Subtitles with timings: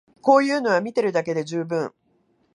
[0.23, 1.93] こういうのは見てるだけで充分